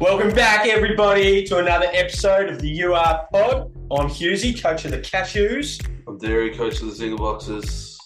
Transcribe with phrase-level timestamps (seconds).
[0.00, 3.70] Welcome back, everybody, to another episode of the UR Pod.
[3.90, 5.86] I'm Husey, coach of the Cashews.
[6.08, 8.00] I'm Darey, coach of the Single Boxes.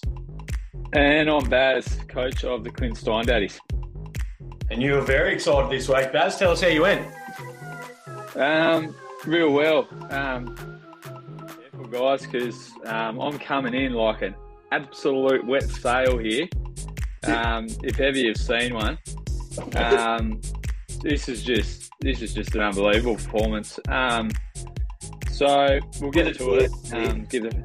[0.92, 3.60] And I'm Baz, coach of the Clint Stein Daddies.
[4.72, 6.36] And you were very excited this week, Baz.
[6.36, 7.06] Tell us how you went.
[8.34, 8.92] Um,
[9.24, 9.86] real well.
[10.10, 10.56] Um,
[11.70, 14.34] careful, guys, because um, I'm coming in like an
[14.72, 16.48] absolute wet sail here.
[17.22, 18.98] Um, if ever you've seen one,
[19.76, 20.40] um,
[21.04, 23.80] this is just this is just an unbelievable performance.
[23.88, 24.30] Um,
[25.30, 26.70] so we'll get to it.
[26.92, 27.64] Um, give the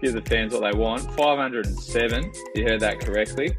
[0.00, 1.02] give the fans what they want.
[1.16, 2.32] 507.
[2.54, 3.56] You heard that correctly.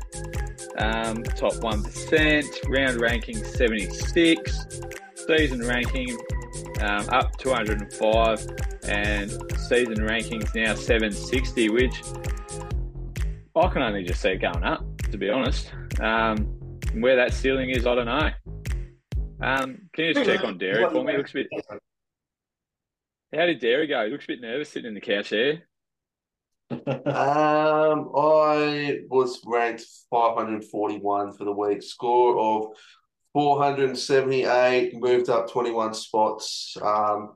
[0.78, 2.48] Um, top one percent.
[2.68, 4.82] Round ranking 76.
[5.28, 6.18] Season ranking
[6.82, 8.48] um, up 205,
[8.88, 12.04] and season rankings now 760, which
[13.56, 14.86] I can only just see it going up.
[15.12, 16.46] To be honest, um,
[16.96, 18.32] where that ceiling is, I don't know.
[19.44, 21.14] Um, can you just check on Darey for me?
[21.14, 21.48] It looks a bit.
[23.34, 24.06] How did Darey go?
[24.06, 25.64] He looks a bit nervous sitting in the couch here.
[26.72, 31.84] Um, I was ranked 541 for the week.
[31.84, 32.78] Score of
[33.34, 36.78] 478, moved up 21 spots.
[36.82, 37.34] Um,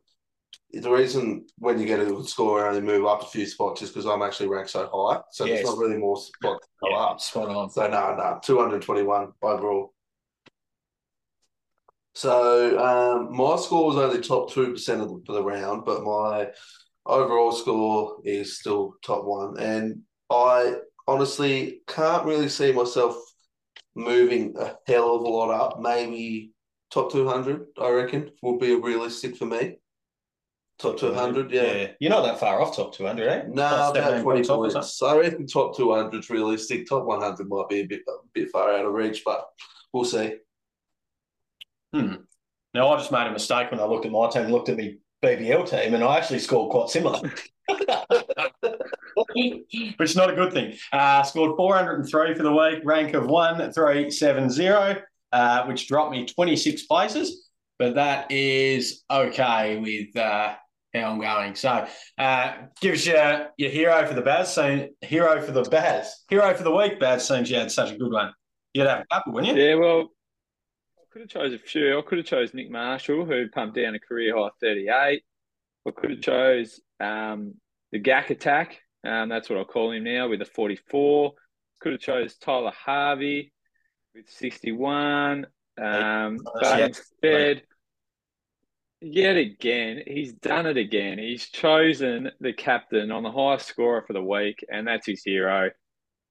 [0.72, 3.82] the reason when you get a good score and only move up a few spots
[3.82, 5.22] is because I'm actually ranked so high.
[5.32, 5.58] So Yes.
[5.58, 7.20] there's not really more spots to go Yeah, up.
[7.22, 7.70] spot on.
[7.70, 9.94] So no, no, 221 overall.
[12.18, 16.04] So um, my score was only top two percent of the, for the round, but
[16.04, 16.48] my
[17.06, 20.02] overall score is still top one, and
[20.32, 23.16] I honestly can't really see myself
[23.94, 25.80] moving a hell of a lot up.
[25.80, 26.54] Maybe
[26.90, 29.78] top two hundred, I reckon, would be realistic for me.
[30.80, 31.92] Top two hundred, yeah.
[32.00, 33.44] You're not that far off top 200, eh?
[33.50, 35.04] No, about 17 twenty points points.
[35.04, 36.90] I reckon top two hundred is realistic.
[36.90, 39.46] Top one hundred might be a bit a bit far out of reach, but
[39.94, 40.38] we'll see.
[41.94, 42.14] Hmm.
[42.74, 44.98] Now, I just made a mistake when I looked at my team, looked at me
[45.24, 47.20] BBL team, and I actually scored quite similar.
[49.36, 50.76] Which is not a good thing.
[50.94, 57.50] Uh, scored 403 for the week, rank of 1370, uh, which dropped me 26 places,
[57.80, 60.54] but that is okay with uh,
[60.94, 61.56] how I'm going.
[61.56, 61.88] So,
[62.18, 63.16] uh, gives you
[63.58, 67.28] your hero for the Baz, so hero for the Baz, hero for the week, Baz
[67.28, 68.34] seems you had such a good one.
[68.74, 69.64] You'd have a couple, wouldn't you?
[69.64, 70.10] Yeah, well,
[71.18, 71.98] could have chose a few.
[71.98, 75.24] I could have chose Nick Marshall, who pumped down a career high 38.
[75.88, 77.56] I could have chose um,
[77.92, 78.80] the Gak attack.
[79.04, 81.34] Um, that's what I call him now with a 44.
[81.82, 83.52] Could have chose Tyler Harvey
[84.14, 85.48] with 61.
[85.82, 87.64] Um, but instead,
[89.02, 91.18] yet again, he's done it again.
[91.18, 95.72] He's chosen the captain on the highest scorer for the week, and that's his hero,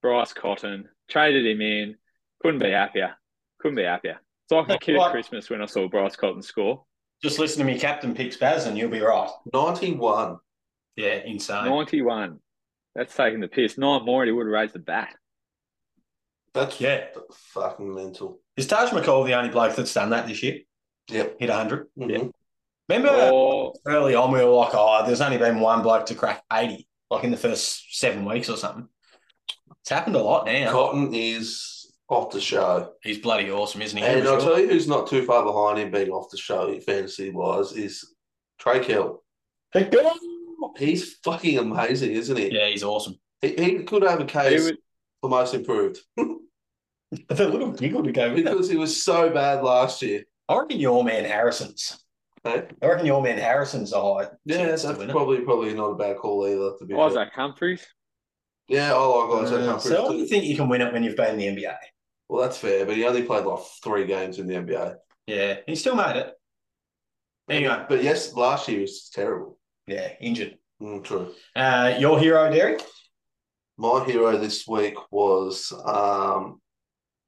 [0.03, 0.89] Bryce Cotton.
[1.09, 1.97] Traded him in.
[2.41, 3.17] Couldn't be happier.
[3.61, 4.21] Couldn't be happier.
[4.49, 5.07] It's like a kid Right.
[5.07, 6.85] at Christmas when I saw Bryce Cotton score.
[7.21, 9.29] Just listen to me, captain picks Baz, and you'll be right.
[9.53, 10.37] Ninety-one.
[10.95, 11.65] Yeah, insane.
[11.69, 12.39] 91.
[12.95, 13.77] That's taking the piss.
[13.77, 15.15] Nine more and he would have raised the bat.
[16.55, 17.09] That's Yeah.
[17.33, 18.41] fucking mental.
[18.57, 20.61] Is Taj McCall the only bloke that's done that this year?
[21.11, 21.37] Yep.
[21.41, 21.89] Hit 100?
[21.99, 22.33] Mhm.
[22.89, 26.45] Remember Oh, early on, we were like, oh, there's only been one bloke to crack
[26.53, 28.89] 80, like in the first seven weeks or something.
[29.81, 30.71] It's happened a lot now.
[30.71, 31.76] Cotton is
[32.09, 32.93] off the show.
[33.03, 34.05] He's bloody awesome, isn't he?
[34.05, 34.51] And I'll sure.
[34.55, 38.15] tell you who's not too far behind him being off the show fantasy wise is
[38.59, 39.23] Trey Kell.
[40.79, 42.53] He's fucking amazing, isn't he?
[42.53, 43.17] Yeah, he's awesome.
[43.41, 44.79] He, he could have a he case would,
[45.21, 48.45] for most improved But the little giggle to go with it.
[48.45, 50.25] because he was so bad last year.
[50.49, 52.03] I reckon your man Harrison's.
[52.43, 52.65] Hey?
[52.83, 54.29] I reckon your man Harrison's a high.
[54.45, 55.11] Yeah, that's to it.
[55.11, 56.77] probably probably not a bad call either.
[56.79, 57.03] To be fair.
[57.05, 57.87] Isaac Humphries.
[58.69, 61.03] Yeah, I like Isaac Uh, Humphries so I don't think you can win it when
[61.05, 61.77] you've been in the NBA.
[62.29, 64.97] Well, that's fair, but he only played like three games in the NBA.
[65.27, 66.33] Yeah, he still made it.
[67.49, 69.59] Anyway, But yes, last year was terrible.
[69.87, 70.59] yeah, injured.
[70.83, 71.33] Mm, true.
[71.55, 72.83] Uh, your hero, Derek?
[73.79, 76.61] My hero this week was um,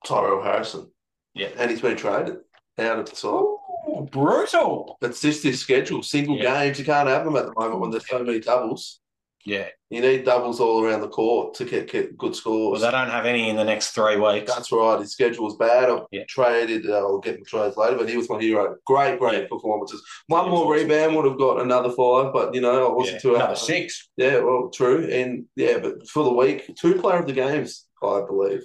[0.04, 0.90] Tyrell Harrison.
[1.34, 1.48] Yeah.
[1.56, 2.38] And he's been traded
[2.78, 3.30] out of the side.
[3.30, 4.98] Ooh, brutal.
[5.00, 6.64] It's just this schedule, single Yeah.
[6.64, 6.78] games.
[6.78, 9.00] You can't have them at the moment when there's so many doubles.
[9.44, 9.68] Yeah.
[9.88, 12.80] You need doubles all around the court to get, get good Well, scores.
[12.82, 14.52] they don't have any in the next three weeks.
[14.52, 15.00] That's right.
[15.00, 15.88] His schedule's bad.
[15.90, 16.24] I Yeah.
[16.28, 16.88] traded.
[16.90, 18.76] Uh, I'll get the trades later, but he was my hero.
[18.84, 19.48] Great, great Yeah.
[19.48, 20.02] performances.
[20.26, 20.88] One was more awesome.
[20.88, 23.60] rebound would have got another five, but you know I wasn't Yeah, too Another happy.
[23.60, 24.08] six.
[24.16, 28.20] Yeah, well, true, and yeah, but for the week, two player of the games, I
[28.26, 28.64] believe.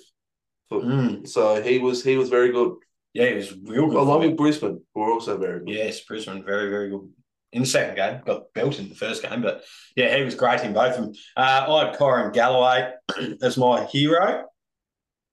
[0.69, 1.27] For, Mm.
[1.27, 2.73] So he was he was very good.
[3.13, 3.97] Yeah, he was real good.
[3.97, 5.69] Along with Brisbane, were also very good.
[5.69, 7.13] Yes, Brisbane, very, very good.
[7.53, 9.63] In the second game, got built in the first game, but
[9.95, 11.13] yeah, he was great in both of them.
[11.38, 12.91] Uh, I had Kyrin Galloway
[13.44, 14.45] as my hero.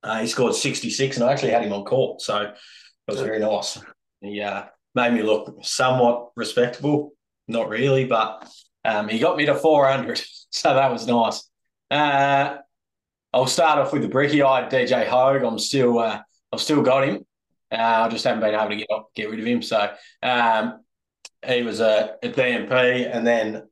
[0.02, 2.54] Uh, he scored 66, and I actually had him on court, so it
[3.08, 3.78] was very nice.
[4.20, 4.64] He uh,
[4.94, 7.12] made me look somewhat respectable.
[7.48, 8.46] Not really, but
[8.84, 10.22] um, he got me to 400.
[10.52, 11.48] So that was nice.
[11.92, 12.56] Uh,
[13.32, 15.44] I'll start off with the bricky eyed DJ Hogue.
[15.44, 16.20] I'm still, uh,
[16.52, 17.24] I've still got him.
[17.70, 19.62] Uh, I just haven't been able to get get rid of him.
[19.62, 19.94] So
[20.24, 20.80] um,
[21.46, 23.62] he was a, a DMP, and then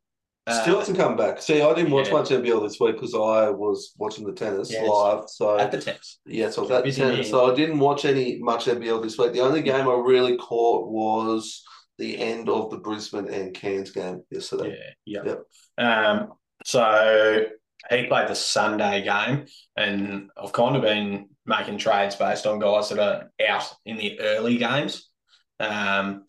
[0.48, 1.42] uh, Still hasn't come back.
[1.42, 2.12] See, I didn't watch yeah.
[2.14, 5.24] much NBL this week because I was watching the tennis Yeah, live.
[5.28, 6.20] So at the tennis.
[6.24, 9.34] yeah, I was at tennis, so I didn't watch any much NBL this week.
[9.34, 11.62] The only game I really caught was
[11.98, 14.78] the end of the Brisbane and Cairns game yesterday.
[15.04, 15.34] Yeah,
[15.76, 16.10] yeah.
[16.10, 16.32] Um,
[16.64, 17.44] so
[17.90, 19.44] he played the Sunday game,
[19.76, 24.18] and I've kind of been making trades based on guys that are out in the
[24.20, 25.10] early games.
[25.60, 26.24] Um,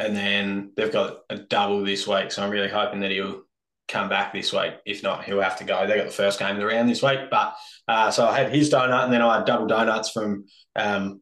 [0.00, 3.42] and then they've got a double this week, so I'm really hoping that he'll
[3.86, 4.74] come back this week.
[4.86, 5.86] If not, he'll have to go.
[5.86, 7.54] They got the first game of the round this week, but
[7.86, 11.20] uh, so I had his donut, and then I had double donuts from um,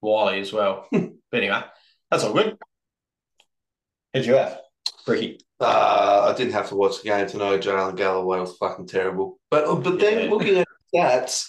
[0.00, 0.86] Wiley as well.
[0.92, 1.62] but anyway,
[2.10, 2.56] that's all good.
[4.14, 4.60] Who'd you have,
[5.06, 5.40] Ricky?
[5.60, 9.38] Uh, I didn't have to watch the game to know Jaylin Galloway was fucking terrible.
[9.50, 10.30] But uh, but then Yeah.
[10.30, 11.48] looking at stats,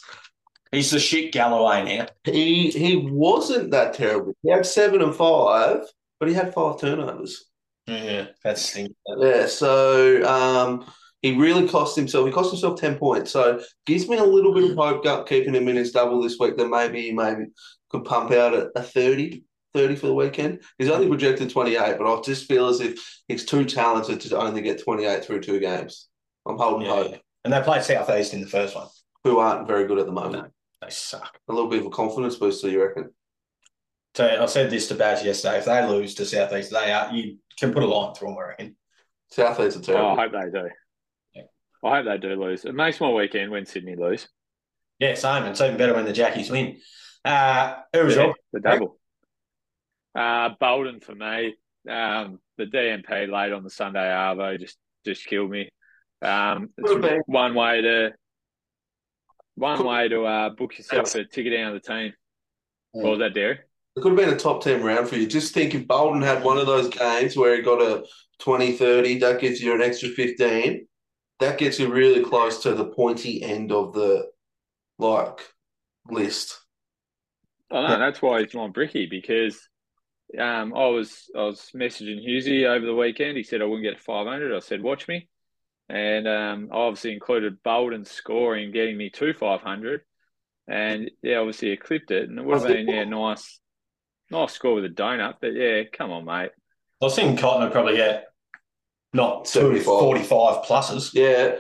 [0.71, 2.07] He's the shit Galloway now.
[2.25, 4.33] he he wasn't that terrible.
[4.43, 5.81] He had seven and five,
[6.19, 7.45] but he had five turnovers.
[7.87, 8.93] Yeah, that's thing.
[9.17, 10.91] Yeah, so um,
[11.21, 12.25] he really cost himself.
[12.27, 13.31] He cost himself ten points.
[13.31, 16.37] So gives me a little bit of hope gut keeping him in his double this
[16.39, 16.57] week.
[16.57, 17.45] That maybe he maybe
[17.89, 19.43] could pump out a, a 30,
[19.73, 20.61] 30 for the weekend.
[20.77, 22.99] He's only projected twenty eight, but I just feel as if
[23.29, 26.09] he's too talented to only get twenty eight through two games.
[26.45, 27.11] I'm holding Yeah, hope.
[27.11, 27.17] yeah.
[27.45, 28.87] And they played Southeast in the first one.
[29.23, 30.51] Who aren't very good at the moment.
[30.81, 31.39] They suck.
[31.47, 33.11] A little bit of a confidence booster, you reckon?
[34.17, 35.59] So I said this to Baz yesterday.
[35.59, 38.37] If they lose to Southeast, they are you can put a line through them.
[38.39, 38.75] I reckon.
[39.29, 40.07] Southeast are Oh, terrible.
[40.07, 40.69] I hope they do.
[41.35, 41.41] Yeah.
[41.83, 42.65] I hope they do lose.
[42.65, 44.27] It makes my weekend when Sydney lose.
[44.97, 45.43] Yeah, same.
[45.43, 46.79] It's even better when the Jackies win.
[47.23, 48.99] Uh, who was Yeah, your the double.
[50.15, 51.53] Uh, Bolden for me.
[51.87, 55.69] Um, the DMP late on the Sunday Arvo just just killed me.
[56.23, 58.13] Um, it's one way to
[59.53, 62.13] one way to uh, book yourself a ticket out of the team.
[62.93, 63.66] What was that, Derek?
[63.97, 65.25] It could have been a top 10 round for you.
[65.25, 68.05] Just think if Bolden had one of those games where he got a
[68.37, 70.87] 20 30, that gives you an extra 15.
[71.39, 74.27] That gets you really close to the pointy end of the
[74.99, 75.39] like
[76.11, 76.59] list.
[77.71, 79.67] Oh no, that's why he's my bricky because
[80.39, 83.35] um, I was I was messaging Husey over the weekend.
[83.35, 84.55] He said I wouldn't get five hundred.
[84.55, 85.27] I said watch me,
[85.89, 90.01] and um, I obviously included Bolden scoring, getting me to five hundred,
[90.67, 93.59] and yeah, obviously it clipped it, and it would have been yeah nice,
[94.31, 95.35] nice score with a donut.
[95.41, 96.51] But yeah, come on, mate.
[97.01, 98.27] I was thinking Cotton would probably get
[99.13, 99.85] not two 75.
[99.85, 101.13] 45 pluses.
[101.13, 101.55] Yeah.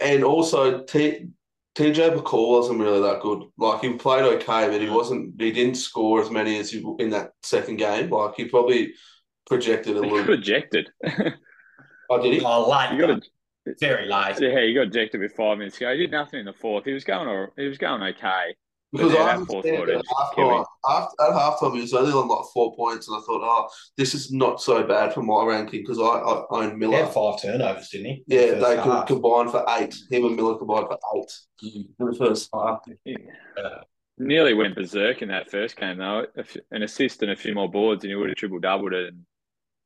[0.00, 1.28] And also, T-
[1.76, 3.44] TJ McCall wasn't really that good.
[3.58, 7.10] Like, he played okay, but he wasn't, he didn't score as many as he in
[7.10, 8.10] that second game.
[8.10, 8.94] Like, he probably
[9.46, 10.90] projected a You little got ejected.
[12.10, 12.40] Oh, did he?
[12.44, 12.92] Oh, late.
[12.92, 13.22] you got
[13.64, 13.72] though.
[13.80, 14.40] very late.
[14.40, 15.92] yeah, he got ejected with five minutes to go.
[15.92, 16.84] He did nothing in the fourth.
[16.84, 18.56] He was going all, he was going okay.
[18.92, 22.26] Because I that understand at just killed halftime, after, at halftime, he was only on
[22.28, 25.82] like four points, and I thought, oh, this is not so bad for my ranking
[25.82, 27.04] because I, I own He Miller.
[27.04, 28.24] had five turnovers, didn't he?
[28.26, 29.06] Yeah, First they could half.
[29.06, 29.94] combine for eight.
[30.10, 31.32] Him and Miller combined for eight
[31.62, 32.80] in the first half.
[33.56, 33.68] Uh,
[34.18, 36.26] Nearly went berserk in that first game though.
[36.36, 38.92] A f- An assist and a few more boards, and he would have triple doubled
[38.92, 39.22] it, and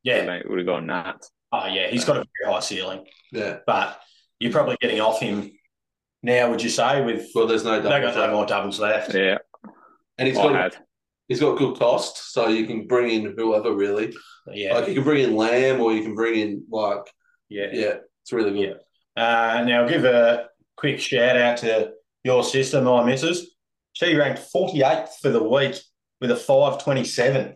[0.03, 0.23] yeah.
[0.35, 1.31] it would have gone nuts.
[1.53, 1.89] Oh, yeah.
[1.89, 3.59] He's got a very high ceiling, Yeah.
[3.67, 4.01] but
[4.41, 5.53] you're probably getting off him
[6.25, 7.05] now, would you say?
[7.05, 8.07] With Well, there's no they double.
[8.13, 9.15] got no more doubles left.
[9.15, 9.39] Yeah,
[10.19, 10.77] And he's I got had.
[11.29, 14.15] he's got good cost, so you can bring in whoever really.
[14.53, 17.03] Yeah, Like you can bring in Lamb, or you can bring in like
[17.49, 17.67] yeah.
[17.73, 18.79] yeah, it's really good.
[19.17, 21.93] Uh, now, give a quick shout out to
[22.25, 23.55] your sister, my missus.
[23.93, 25.77] She ranked 48th for the week
[26.21, 27.55] with a 527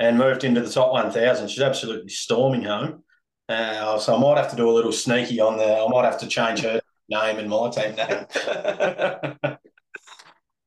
[0.00, 1.48] and moved into the top 1,000.
[1.48, 3.04] She's absolutely storming home.
[3.48, 5.64] Uh, so I might have to do a little sneaky on the.
[5.78, 8.26] I might have to change her name and my team name.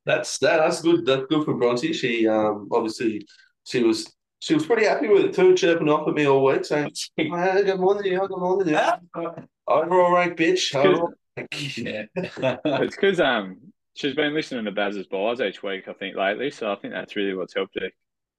[0.05, 1.05] That's that, that's good.
[1.05, 1.93] That's good for Bronte.
[1.93, 3.27] She um obviously
[3.65, 6.65] she was she was pretty happy with it too, chirping off at me all week,
[6.65, 7.29] saying, "Hey,
[7.63, 9.33] good morning, you, good morning, you.
[9.67, 10.74] Overall rank, bitch.
[10.74, 12.05] Overall rank." yeah.
[12.15, 13.57] It's because um
[13.93, 16.50] she's been listening to Baz's bars each week, I think, lately.
[16.50, 17.89] So I think that's really what's helped her.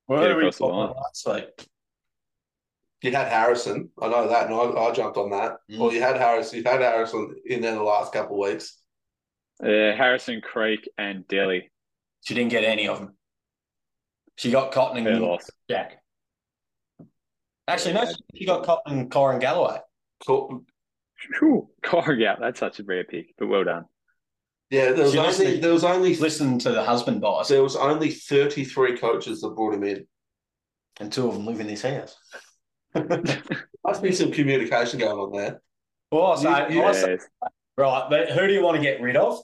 [0.09, 0.93] Well, Get who we across the line.
[0.97, 1.69] last week?
[3.03, 5.57] You had Harrison, I know that, and I, I jumped on that.
[5.71, 5.79] Mm.
[5.79, 8.79] Well, you had Harrison, you've had Harrison in there the last couple of weeks.
[9.63, 9.67] Uh,
[9.97, 11.63] Harrison Creek and Delly.
[12.23, 13.17] She didn't get any of them.
[14.37, 15.51] She got Cotton and loss.
[15.69, 15.99] Jack.
[17.69, 18.05] Actually, no,
[18.35, 19.79] she got Cotton and Kyrin Galloway.
[20.27, 20.65] Cool.
[21.39, 23.85] Phew, Corrigan, that's such a rare pick, but well done.
[24.71, 27.49] Yeah, there was only listened- there was only Listen to the husband bias.
[27.49, 30.07] there was only thirty three coaches that brought him in.
[31.01, 32.17] and two of them live in this house.
[32.95, 35.61] Must be some communication going on there.
[36.11, 37.19] Well, I say, I say-
[37.77, 39.39] right, but who do you want to get rid of?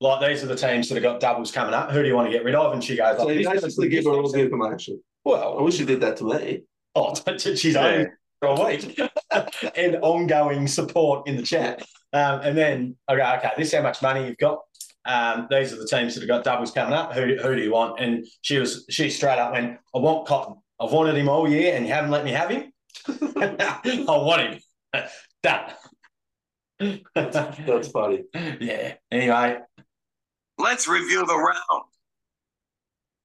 [0.00, 1.90] Like these are the teams that have got doubles coming up.
[1.90, 2.72] Who do you want to get rid of?
[2.72, 5.00] And she goes, So like, you basically give her all the information.
[5.24, 6.62] Well, I wish you did that to me.
[6.94, 7.86] oh, she's Yeah.
[7.86, 8.06] only
[8.40, 9.00] for a week
[9.76, 11.82] and ongoing support in the chat.
[12.12, 14.60] Um, and then I go, okay, this is how much money you've got.
[15.06, 17.12] Um, these are the teams that have got doubles coming up.
[17.12, 18.00] Who, who do you want?
[18.00, 20.56] And she was she straight up went, I want Cotton.
[20.80, 22.72] I've wanted him all year and you haven't let me have him.
[23.08, 24.60] I want him.
[25.42, 25.72] Done.
[27.14, 28.24] That's funny.
[28.60, 28.94] yeah.
[29.10, 29.58] Anyway,
[30.58, 31.82] Let's review the round.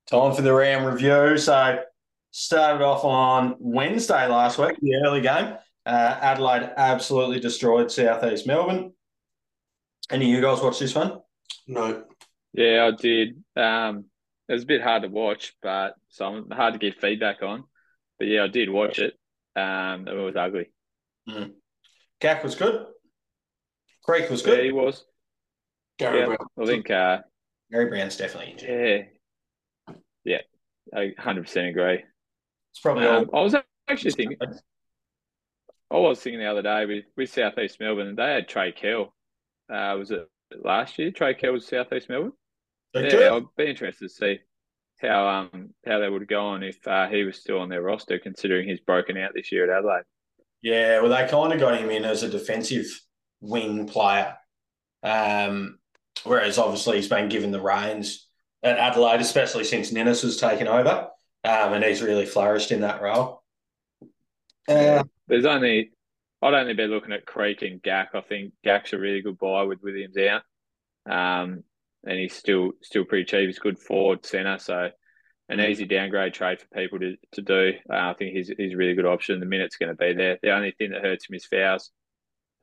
[0.07, 1.38] time for the round review.
[1.38, 1.79] So
[2.31, 5.55] started off on Wednesday last week, the early game.
[5.85, 8.93] Uh, Adelaide absolutely destroyed Southeast Melbourne.
[10.11, 11.19] Any of you guys watch this one?
[11.67, 12.03] No.
[12.53, 13.43] Yeah, I did.
[13.55, 14.05] Um,
[14.47, 17.63] it was a bit hard to watch, but so hard to give feedback on.
[18.17, 19.13] But yeah, I did watch it.
[19.60, 20.72] Um, it was ugly.
[22.22, 22.86] Gak was good.
[24.04, 24.58] Creek was good.
[24.60, 25.06] Yeah, he was.
[25.98, 26.38] Gary Yeah, Browne.
[26.62, 26.89] I think.
[26.89, 27.20] Uh,
[27.72, 29.08] Gary Browne's definitely injured.
[30.25, 30.38] yeah,
[30.94, 32.04] yeah, I 100 percent agree.
[32.72, 33.18] It's probably all.
[33.20, 33.56] Um, I was
[33.88, 34.38] actually thinking.
[35.92, 39.13] I was thinking the other day with, with Southeast Melbourne, they had Trey Kell.
[39.74, 40.28] Uh, was it
[40.63, 41.10] last year?
[41.12, 42.34] Trey Kell was Southeast Melbourne.
[42.94, 43.34] They Yeah, do.
[43.36, 44.39] I'd be interested to see
[45.01, 48.20] how um how they would go on if uh, he was still on their roster,
[48.20, 50.03] considering he's broken out this year at Adelaide.
[50.62, 52.86] Yeah, well, they kind of got him in as a defensive
[53.41, 54.36] wing player.
[55.03, 55.79] Um,
[56.24, 58.27] whereas obviously he's been given the reins
[58.62, 61.08] at Adelaide, especially since Ninnis has taken over.
[61.46, 63.44] Um, and he's really flourished in that role.
[64.68, 65.91] Uh, There's only
[66.41, 68.10] I'd only be looking at Creek and Gak.
[68.13, 70.41] I think Gak's a really good buy with Williams out.
[71.10, 71.63] Um,
[72.06, 73.48] and he's still still pretty cheap.
[73.48, 74.89] He's good forward centre, so
[75.50, 77.74] an easy downgrade trade for people to, to do.
[77.91, 79.39] Uh, I think he's he's a really good option.
[79.39, 80.38] The minute's going to be there.
[80.41, 81.91] The only thing that hurts him is fouls.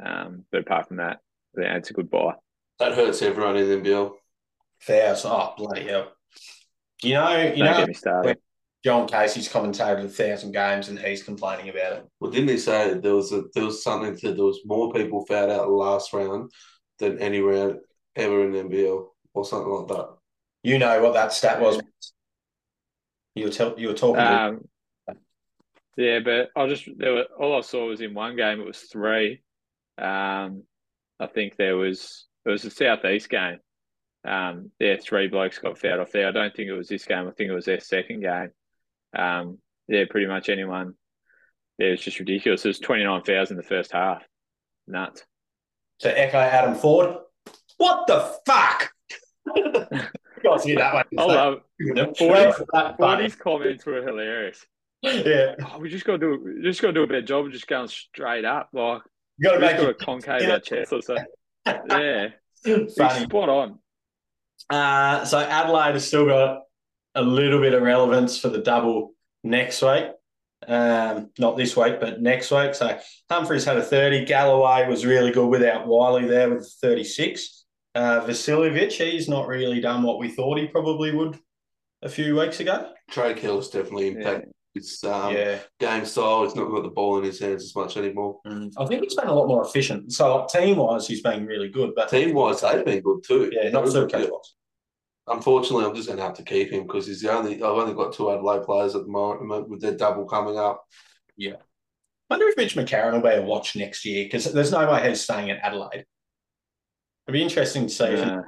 [0.05, 1.19] Um, but apart from that,
[1.59, 2.35] yeah, it's a good buy.
[2.79, 4.13] That hurts everyone in the NBL.
[4.81, 5.25] Fouls.
[5.25, 6.13] Oh, bloody hell.
[7.03, 8.39] You know, you Don't know, get me started.
[8.85, 12.05] John Casey's commentated a thousand games and he's complaining about it.
[12.21, 15.27] Well, didn't he say there was a, there was something to there was more people
[15.27, 16.53] fouled out last round
[17.01, 17.79] than any round
[18.15, 20.09] ever in the NBL or something like that.
[20.63, 21.81] You know what that stat was.
[23.35, 24.61] You were, tell, you were talking to Um,
[25.97, 28.81] yeah, but I just there were all I saw was in one game it was
[28.81, 29.43] three.
[29.99, 30.65] Um,
[31.21, 33.59] I think there was it was a southeast game.
[34.27, 36.29] Um, yeah, three blokes got fouled off there.
[36.29, 37.29] I don't think it was this game.
[37.29, 38.51] I think it was their second game.
[39.17, 40.95] Um, yeah, pretty much anyone.
[41.79, 42.63] Yeah, it's just ridiculous.
[42.63, 44.23] There's 29 fouls in the first half.
[44.89, 45.25] Nuts.
[46.01, 47.17] to echo Adam Ford.
[47.77, 48.91] What the fuck?
[50.43, 51.05] Guys hear that one?
[51.19, 51.61] I love
[52.97, 54.65] Forty's comments were hilarious.
[55.03, 57.53] Yeah, Oh, we just got to do just got to do a better job of
[57.53, 58.71] just going straight up.
[58.73, 59.03] Like
[59.39, 61.17] you got to make got it concave our chest or so.
[61.67, 62.29] Yeah,
[62.65, 63.25] funny.
[63.25, 63.79] spot on.
[64.71, 66.63] Uh, so Adelaide has still got
[67.15, 70.07] a little bit of relevance for the double next week.
[70.67, 72.75] Um, not this week, but next week.
[72.75, 72.99] So
[73.31, 74.25] Humphries had a 30.
[74.25, 77.65] Galloway was really good without Wiley there with 36.
[77.97, 81.39] Uh, Vasiljevic, he's not really done what we thought he probably would
[82.03, 82.93] a few weeks ago.
[83.11, 84.17] Trey Kell's definitely Yeah.
[84.19, 85.59] impacted his um, yeah.
[85.81, 86.45] game style.
[86.45, 88.41] He's not got the ball in his hands as much anymore.
[88.47, 88.73] Mm.
[88.77, 90.13] I think he's been a lot more efficient.
[90.13, 91.93] So like, team wise, he's been really good.
[91.97, 93.51] But Team wise, they've been good too.
[93.53, 94.55] yeah, not super coach wise.
[95.29, 97.55] Unfortunately, I'm just going to have to keep him because he's the only.
[97.55, 100.85] I've only got two Adelaide players at the moment with their double coming up.
[101.37, 101.55] Yeah.
[101.55, 105.09] I wonder if Mitch McCarron will be a watch next year because there's no way
[105.09, 106.05] he's staying at Adelaide.
[107.27, 108.43] It'd be interesting to see if he Uh,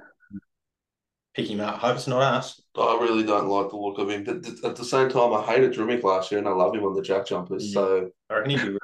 [1.35, 1.78] pick him up.
[1.78, 2.61] Hope it's not us.
[2.76, 4.25] I really don't like the look of him.
[4.25, 6.94] But at the same time, I hated Drmic last year, and I love him on
[6.94, 7.70] the jack jumpers.
[7.70, 7.73] Mm.
[7.73, 8.78] So I reckon he'd be really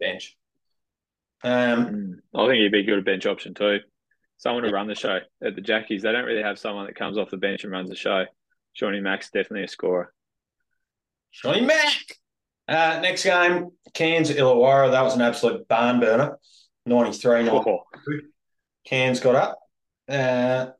[0.00, 0.36] bench.
[1.44, 3.80] Um, mm, I think he'd be a good bench option too.
[4.38, 6.02] Someone to run the show at the Jackies.
[6.02, 8.24] They don't really have someone that comes off the bench and runs the show.
[8.72, 10.12] Shawnee Mack's definitely a scorer.
[11.32, 11.94] Johnny Mack.
[12.68, 14.90] Uh, next game, Cairns Illawarra.
[14.90, 16.38] That was an absolute barn burner.
[16.86, 17.48] 93 9.
[17.48, 17.82] Oh,
[18.88, 19.58] Cairns got up.
[20.08, 20.70] Uh,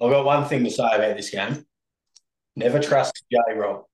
[0.00, 1.64] I've got one thing to say about this game.
[2.56, 3.84] Never trust J Rob.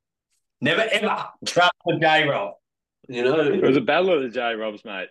[0.61, 2.55] Never ever trust the J Rob.
[3.09, 5.09] you know, it was a battle of the J Robs, mate.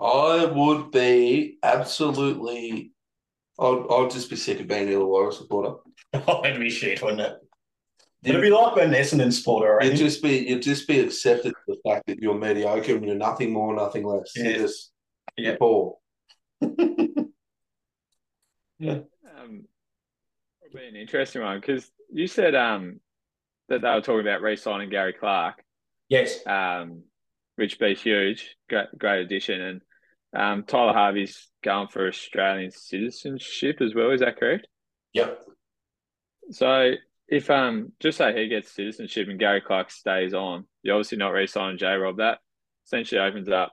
[0.00, 2.92] I would be absolutely.
[3.58, 5.76] I'd, I'd just be sick of being an Illawarra supporter.
[6.28, 7.36] Oh, it'd be shit, wouldn't it?
[8.22, 11.60] It'd be like when Essendon supporter, I You'd just be you'd just be accepted to
[11.66, 14.32] the fact that you're mediocre and you're nothing more, nothing less.
[14.36, 14.44] Yeah.
[14.44, 14.92] You're just
[15.36, 15.56] Yeah.
[15.60, 15.92] you're
[16.60, 17.26] poor.
[18.80, 19.64] Um,
[20.64, 23.00] it'll be an interesting one because you said um
[23.68, 25.62] that they were talking about re-signing Gary Clark,
[26.08, 26.46] Yes.
[26.46, 27.04] um,
[27.56, 29.60] which be huge, great, great addition.
[29.60, 29.80] And
[30.36, 34.10] um, Tyler Harvey's going for Australian citizenship as well.
[34.10, 34.66] Is that correct?
[35.14, 35.40] Yep.
[36.50, 36.92] So
[37.26, 41.30] if um just say he gets citizenship and Gary Clark stays on, you're obviously not
[41.30, 42.18] re-signing J Rob.
[42.18, 42.38] That
[42.84, 43.72] essentially opens up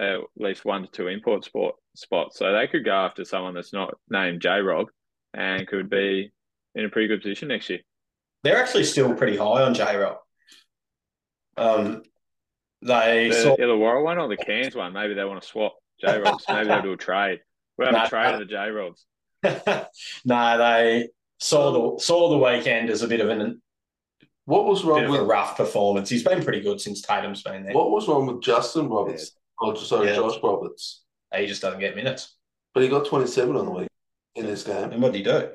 [0.00, 2.38] at least one to two import sport spots.
[2.38, 4.88] So they could go after someone that's not named J Rob
[5.34, 6.32] and could be
[6.74, 7.80] in a pretty good position next year.
[8.44, 10.18] They're actually still pretty high on J Rob.
[11.56, 12.02] Um,
[12.82, 16.18] they The saw Illawarra one or the Cairns one, maybe they want to swap J
[16.20, 16.44] Robs.
[16.48, 17.40] maybe they'll do a trade.
[17.78, 18.04] We'll have No.
[18.04, 19.06] a trade of the J Robs.
[20.24, 23.60] no, they saw the saw the weekend as a bit of an
[24.44, 26.08] What was bit wrong of a with rough performance.
[26.10, 27.74] He's been pretty good since Tatum's been there.
[27.74, 29.32] what was wrong with Justin Roberts?
[29.60, 30.16] Oh, sorry, Yeah.
[30.16, 31.02] Josh Roberts.
[31.34, 32.36] He just doesn't get minutes.
[32.74, 33.88] But he got 27 on the week
[34.34, 34.90] in this game.
[34.92, 35.50] And what did he do?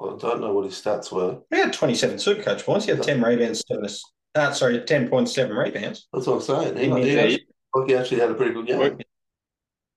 [0.00, 1.40] I don't know what his stats were.
[1.50, 2.84] He had 27 super coach points.
[2.84, 4.02] He had 10 rebounds, seven ass-
[4.34, 6.06] uh, sorry, 10.7 rebounds.
[6.12, 6.76] That's what I'm saying.
[6.76, 7.46] He, Yeah, he, actually,
[7.86, 8.98] he actually had a pretty good game.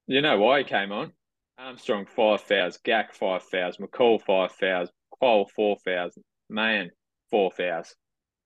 [0.08, 1.12] You know why he came on?
[1.58, 6.18] Armstrong five fouls, Gak five fouls, McCall five fouls, Cole four fouls,
[6.50, 6.90] Man
[7.30, 7.96] four fouls.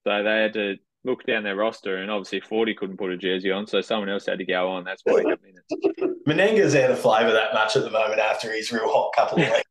[0.05, 0.75] So they had to
[1.05, 4.25] look down their roster, and obviously Forty couldn't put a jersey on, so someone else
[4.25, 4.83] had to go on.
[4.83, 6.23] That's why he got minutes.
[6.27, 9.49] Mennenga's out of flavour that much at the moment after his real hot couple of
[9.49, 9.63] weeks.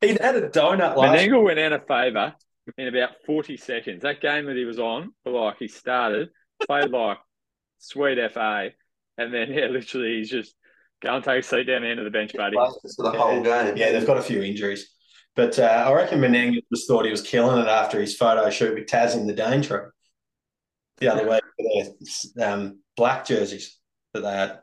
[0.00, 2.34] He'd had a donut last Mennenga went out of favour
[2.78, 4.02] in about forty seconds.
[4.02, 6.30] That game that he was on, like he started,
[6.64, 7.18] played like
[7.78, 8.70] sweet FA,
[9.18, 10.54] and then yeah, literally he's just
[11.02, 12.56] go and take a seat down the end of the bench, buddy.
[12.96, 13.76] For the whole game.
[13.76, 14.88] Yeah, they've got a few injuries.
[15.34, 18.74] But uh, I reckon Mennenga just thought he was killing it after his photo shoot
[18.74, 19.88] with Taz in the Daintree
[21.02, 21.92] the other week for
[22.36, 23.78] their um, black jerseys
[24.14, 24.60] that they had.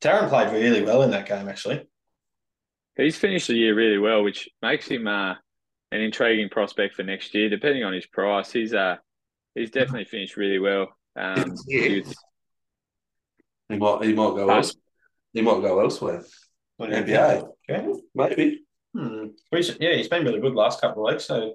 [0.00, 1.86] Taran played really well in that game, actually.
[2.96, 5.34] He's finished the year really well, which makes him uh,
[5.92, 7.48] an intriguing prospect for next year.
[7.48, 8.96] Depending on his price, he's uh
[9.54, 10.88] he's definitely finished really well.
[11.16, 11.88] Um, Yeah.
[11.88, 12.14] he was-
[13.68, 14.56] He might he might go Huh?
[14.56, 14.74] else.
[15.32, 16.24] He might go elsewhere.
[16.76, 17.48] What do NBA.
[17.70, 17.88] Okay.
[18.14, 18.62] Maybe.
[18.94, 19.26] Hmm.
[19.52, 21.54] Recent- Yeah, he's been really good last couple of weeks, so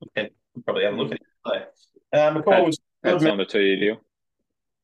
[0.00, 0.30] we can
[0.64, 1.26] probably have a look at him.
[1.44, 1.64] play.
[2.12, 2.78] Uh, McCall was
[3.12, 3.32] that's good.
[3.32, 3.96] on a two-year deal.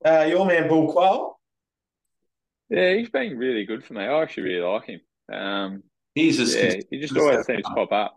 [0.05, 1.39] Uh, your man, Bull Quell.
[2.69, 4.03] Yeah, he's been really good for me.
[4.03, 5.01] I actually really like him.
[5.33, 5.83] Um,
[6.15, 8.17] He's just yeah, he just always seems to pop up.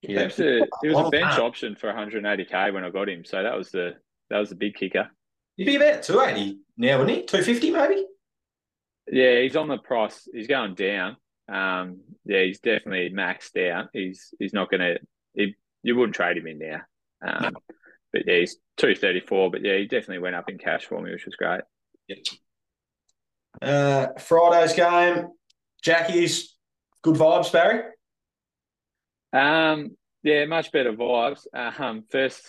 [0.00, 0.20] He, Yeah.
[0.28, 1.46] seems to- he was a bench wow.
[1.46, 3.96] option for 180k when I got him, so that was the
[4.30, 5.10] that was the big kicker.
[5.56, 7.24] He'd be about 280 now, wouldn't he?
[7.26, 8.06] 250 maybe?
[9.10, 10.26] Yeah, he's on the price.
[10.32, 11.16] He's going down.
[11.48, 13.88] Um, yeah, he's definitely maxed out.
[13.92, 15.52] He's he's not going to.
[15.82, 16.80] You wouldn't trade him in now.
[17.26, 17.56] Um,
[18.12, 19.50] but yeah, he's two thirty four.
[19.50, 21.62] But yeah, he definitely went up in cash for me, which was great.
[23.60, 25.28] Uh, Friday's game,
[25.82, 26.56] Jackie's
[27.02, 27.82] good vibes, Barry.
[29.32, 31.46] Um, yeah, much better vibes.
[31.54, 32.42] Um, first,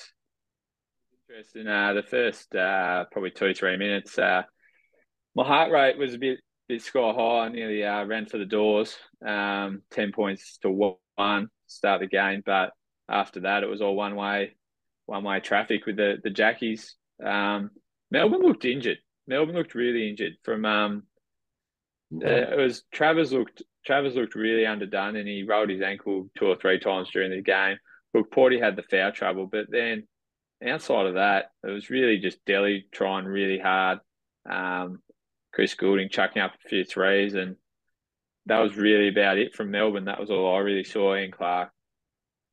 [1.29, 1.67] interesting.
[1.67, 4.17] Uh, the first uh, probably two three minutes.
[4.17, 4.43] Uh,
[5.35, 7.45] my heart rate was a bit bit sky high.
[7.45, 8.95] I nearly uh, ran for the doors.
[9.25, 12.71] Um, ten points to one start the game, but
[13.09, 14.55] after that it was all one way,
[15.05, 16.95] one way traffic with the the Jackies.
[17.23, 17.71] Um,
[18.11, 18.99] Melbourne looked injured.
[19.27, 20.33] Melbourne looked really injured.
[20.43, 21.03] From um,
[22.13, 26.45] uh, it was Travers looked Travers looked really underdone, and he rolled his ankle two
[26.45, 27.77] or three times during the game.
[28.13, 30.07] Look, Porty had the foul trouble, but then
[30.65, 33.99] outside of that, it was really just Delly trying really hard.
[34.49, 35.01] Um,
[35.53, 37.55] Chris Goulding chucking up a few threes, and
[38.45, 40.05] that was really about it from Melbourne.
[40.05, 41.15] That was all I really saw.
[41.15, 41.71] Ian Clark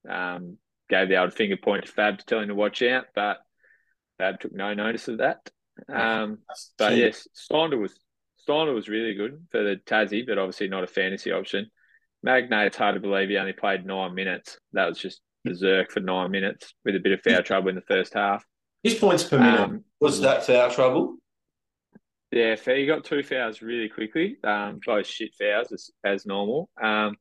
[0.08, 0.56] um,
[0.90, 3.38] gave the old finger point to Fab to tell him to watch out, but
[4.18, 5.48] Fab took no notice of that.
[5.88, 6.38] Um,
[6.76, 7.98] but yes, Steiner was
[8.37, 11.70] Steiner was really good for the Tassie, but obviously not a fantasy option.
[12.22, 14.59] Magnay, it's hard to believe he only played nine minutes.
[14.72, 17.81] That was just berserk for nine minutes with a bit of foul trouble in the
[17.83, 18.44] first half.
[18.83, 19.61] His points per minute.
[19.61, 21.16] Um, was that foul trouble?
[22.31, 26.68] Yeah, fa- he got two fouls really quickly, um, both shit fouls as, as normal.
[26.81, 27.16] Um,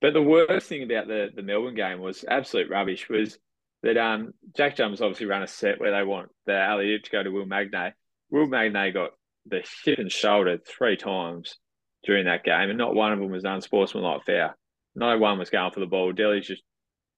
[0.00, 3.08] but the worst thing about the, the Melbourne game was absolute rubbish.
[3.08, 3.38] Was
[3.82, 7.10] that um, Jack Jumpers obviously ran a set where they want the alley oop to
[7.10, 7.92] go to Will Magnay.
[8.30, 9.10] Will Magnay got
[9.46, 11.56] the hip and shoulder three times
[12.04, 14.54] during that game, and not one of them was unsportsmanlike foul.
[14.94, 16.12] No one was going for the ball.
[16.12, 16.62] Delly's just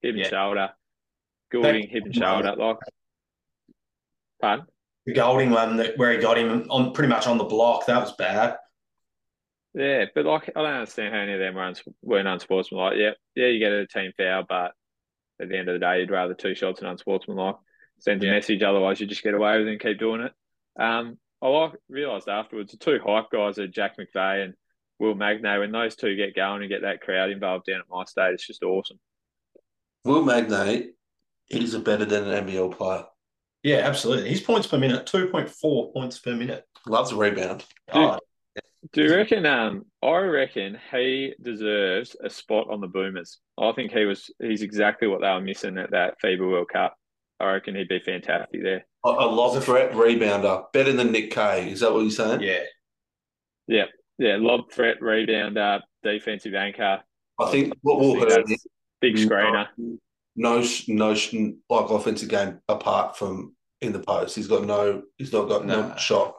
[0.01, 0.29] hip and Yeah.
[0.29, 0.69] shoulder,
[1.51, 2.55] Goulding hip and shoulder.
[2.55, 2.77] Like,
[4.41, 4.65] pardon?
[5.05, 7.85] the Goulding one that where he got him on pretty much on the block.
[7.85, 8.57] That was bad.
[9.75, 12.97] Yeah, but like I don't understand how any of them were uns- weren't unsportsmanlike.
[12.97, 14.73] Yeah, yeah, you get a team foul, but
[15.41, 17.55] at the end of the day, you'd rather two shots than unsportsmanlike.
[17.99, 18.33] Sends a Yeah.
[18.33, 20.33] message, otherwise you just get away with it and keep doing it.
[20.79, 24.53] Um, I like realised afterwards the two hype guys are Jack McVeigh and
[24.99, 25.59] Will Magnay.
[25.59, 28.45] When those two get going and get that crowd involved down at my state, it's
[28.47, 28.99] just awesome.
[30.05, 30.89] Will Magnay
[31.49, 33.05] is a better than an NBL player.
[33.63, 34.29] Yeah, absolutely.
[34.29, 36.65] His points per minute, 2.4 points per minute.
[36.85, 37.65] Loves a rebound.
[37.93, 38.19] Oh,
[38.91, 39.45] Do you reckon?
[39.45, 43.39] Um, I reckon he deserves a spot on the Boomers.
[43.57, 44.29] I think he was.
[44.39, 46.95] He's exactly what they were missing at that FIBA World Cup.
[47.39, 48.85] I reckon he'd be fantastic there.
[49.05, 50.65] A, a lob threat rebounder.
[50.73, 51.71] Better than Nick Kay.
[51.71, 52.41] Is that what you're saying?
[52.41, 52.63] yeah.
[53.65, 53.85] Yeah,
[54.17, 54.35] yeah.
[54.37, 57.01] lob threat, rebounder, defensive anchor,
[57.39, 58.65] I think what will think hurt that's
[59.01, 59.67] big screener.
[60.35, 64.35] no sh- no like offensive game apart from in the post.
[64.35, 65.95] He's got no he's not got no, No.
[65.97, 66.35] shot.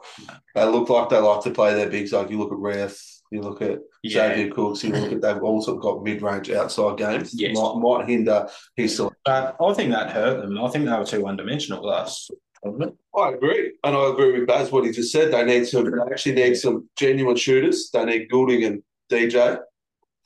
[0.53, 2.13] They look like they like to play their bigs.
[2.13, 2.99] Like you look at Reth,
[3.31, 4.29] you look at Yeah.
[4.35, 7.31] Xavier Cooks, you look at they've also got mid range outside games.
[7.33, 7.55] Yes.
[7.57, 9.17] Might might hinder his selection.
[9.25, 10.57] But I think that hurt them.
[10.63, 12.31] I think they were too one dimensional last
[12.63, 12.95] tournament.
[13.17, 13.73] I agree.
[13.83, 15.31] And I agree with Baz what he just said.
[15.31, 17.89] They need some they actually need some genuine shooters.
[17.91, 19.59] They need Goulding and DJ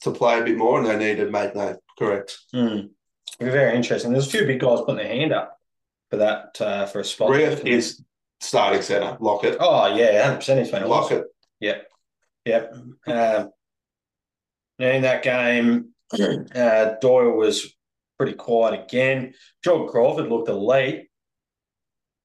[0.01, 2.37] to play a bit more and they need to make that correct.
[2.53, 2.87] Hmm.
[3.39, 4.11] It'll be very interesting.
[4.11, 5.58] There's a few big guys putting their hand up
[6.09, 7.31] for that uh, for a spot.
[7.31, 8.03] Reth is
[8.39, 9.17] starting centre.
[9.19, 9.57] Lock it.
[9.59, 11.19] Oh yeah, 100% he's been Lock awesome.
[11.19, 11.25] it.
[11.59, 11.87] Yep.
[12.45, 12.73] Yep.
[13.07, 13.51] Um,
[14.79, 15.89] in that game,
[16.55, 17.75] uh, Doyle was
[18.17, 19.33] pretty quiet again.
[19.63, 21.07] Jordan Crawford looked elite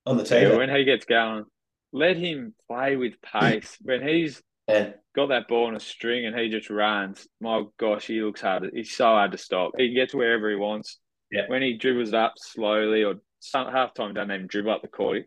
[0.06, 0.50] on the team.
[0.50, 1.44] Yeah, when he gets going,
[1.92, 3.76] let him play with pace.
[3.82, 8.06] when he's And got that ball on a string and he just runs, my gosh,
[8.06, 8.70] he looks hard.
[8.72, 9.72] He's so hard to stop.
[9.76, 10.98] He can get to wherever he wants.
[11.30, 11.42] Yeah.
[11.48, 13.14] When he dribbles it up slowly or
[13.50, 15.24] some half time doesn't even dribble up the court,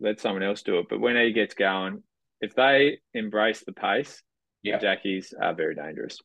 [0.00, 0.86] let someone else do it.
[0.90, 2.02] But when he gets going,
[2.40, 4.22] if they embrace the pace,
[4.62, 4.78] Yeah.
[4.78, 6.18] the Jackies are very dangerous.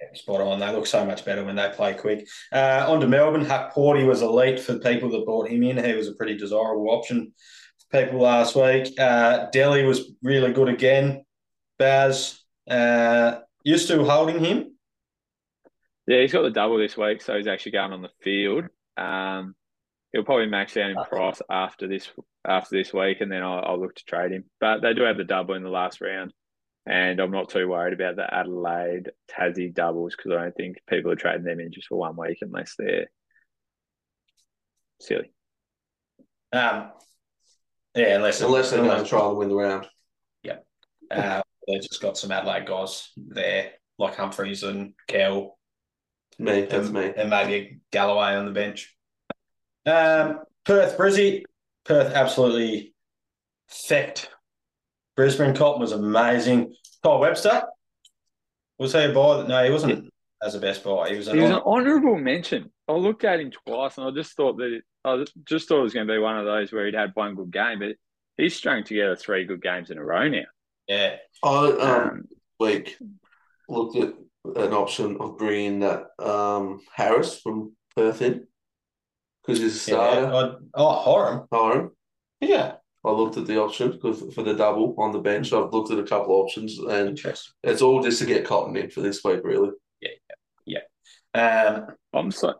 [0.00, 0.60] yeah, spot on.
[0.60, 2.28] They look so much better when they play quick.
[2.52, 3.44] Uh, on to Melbourne.
[3.44, 5.82] Hukporti was elite for the people that brought him in.
[5.84, 7.32] He was a pretty desirable option
[7.90, 8.94] for people last week.
[8.98, 11.24] Uh, Delly was really good again.
[11.78, 14.76] Baz, uh, you still holding him?
[16.06, 18.64] Yeah, he's got the double this week, so he's actually going on the field.
[18.96, 19.54] Um,
[20.12, 22.10] he'll probably max out in price after this
[22.46, 24.44] after this week, and then I'll, I'll look to trade him.
[24.60, 26.32] But they do have the double in the last round,
[26.86, 31.10] and I'm not too worried about the Adelaide Tassie doubles because I don't think people
[31.12, 33.08] are trading them in just for one week unless they're
[35.00, 35.30] silly.
[36.52, 36.92] Um,
[37.94, 39.86] yeah, unless Unless they're going to try and win the round.
[41.10, 45.58] Uh, they just got some Adelaide guys there, like Humphries and Kell,
[46.38, 47.12] Me, that's and, me.
[47.16, 48.94] and maybe Galloway on the bench.
[49.86, 51.44] Um, Perth, Brizzy,
[51.84, 52.94] Perth absolutely
[53.70, 54.28] fecked.
[55.16, 56.74] Brisbane Cotton was amazing.
[57.02, 57.62] Kyle Webster
[58.78, 59.46] was he a buy?
[59.46, 60.10] No, he wasn't
[60.42, 61.10] as a best buy.
[61.10, 62.70] He was an He was an honourable mention.
[62.86, 65.82] I looked at him twice, and I just thought that it, I just thought it
[65.82, 67.96] was going to be one of those where he'd had one good game, but
[68.36, 70.44] he's strung together three good games in a row now.
[70.86, 71.16] yeah.
[71.42, 72.96] I um, Um, week
[73.68, 74.14] looked at
[74.56, 78.46] an option of bringing that um, Harris from Perth in
[79.48, 79.96] because he's a yeah.
[79.96, 80.26] starter.
[80.34, 81.48] I, oh, Horam.
[81.50, 81.90] Hyrum.
[82.40, 82.74] Yeah.
[83.04, 85.52] I looked at the option because for the double on the bench.
[85.52, 87.18] I've looked at a couple of options, and
[87.62, 89.70] it's all just to get Cotton in for this week, really.
[90.00, 90.80] Yeah,
[91.34, 91.70] yeah.
[91.72, 92.54] Um, I'm so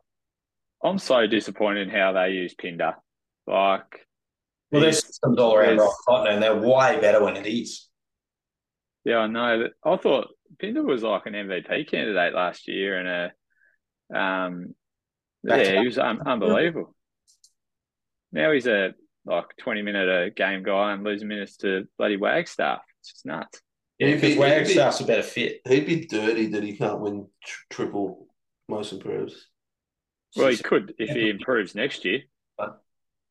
[0.83, 2.94] I'm so disappointed in how they use Pinder.
[3.46, 4.07] Like,
[4.70, 7.88] well, there's systems all around There's- Rock Cotton, and they're way better when it is.
[9.05, 9.72] yeah, I know that.
[9.85, 10.29] I thought
[10.61, 13.33] Pinder was like an MVP candidate last year, and
[14.14, 14.74] a um,
[15.48, 16.94] Back to yeah, he was un- unbelievable.
[18.32, 22.80] Now he's a like 20 minute a game guy and losing minutes to bloody Wagstaff.
[23.00, 23.61] It's just nuts.
[23.98, 25.61] Yeah, because be- he'd be- Wagstaff's a better fit.
[25.66, 28.28] He'd be dirty that he can't win tr- triple
[28.68, 29.48] most improves.
[30.37, 32.20] Well, he could if he improves next year.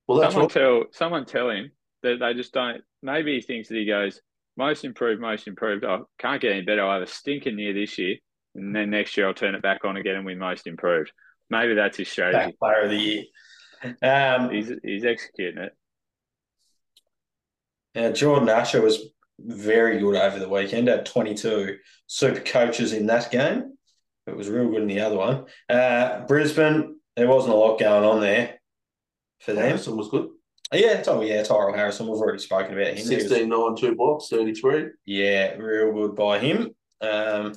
[0.07, 1.71] Well, that's someone what, tell someone tell him
[2.03, 2.81] that they just don't.
[3.01, 4.21] Maybe he thinks that he goes
[4.55, 5.85] most improved, most improved.
[5.85, 6.83] I can't get any better.
[6.83, 8.15] I have a stinker year this year,
[8.55, 11.11] and then next year I'll turn it back on again and win most improved.
[11.49, 12.37] Maybe that's his strategy.
[12.51, 13.23] Back player of the year.
[14.01, 15.73] Um, He's he's executing it.
[17.95, 18.99] Yeah, Jordan Asher was
[19.39, 20.87] very good over the weekend.
[20.87, 23.73] Had 22 super coaches in that game.
[24.27, 25.45] It was real good in the other one.
[25.69, 28.59] Uh, Brisbane, there wasn't a lot going on there
[29.39, 29.63] for them.
[29.63, 30.27] Harrison was good.
[30.73, 32.07] Yeah, oh yeah, Tyrell Harrison.
[32.07, 32.97] We've already spoken about him.
[32.97, 34.87] He was- 16, 9, 2 blocks, 33.
[35.05, 36.71] yeah, real good by him.
[36.99, 37.53] Um,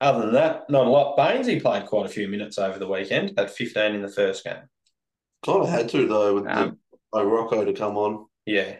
[0.00, 1.16] other than that, not a lot.
[1.16, 3.32] Baines, he played quite a few minutes over the weekend.
[3.38, 4.56] Had 15 in the first game.
[5.44, 8.26] Kind of had to, though, with Um, the, like, Rocco to come on.
[8.46, 8.76] Yeah.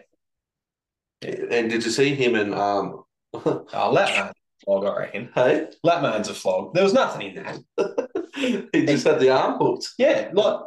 [1.21, 3.03] And did you see him and um?
[3.33, 4.33] Oh, Latman's a
[4.65, 5.29] flog, I reckon.
[5.35, 6.73] hey, Latman's a flog.
[6.73, 8.69] There was nothing in that.
[8.73, 9.89] he just had the arm hooked.
[9.97, 10.59] Yeah, like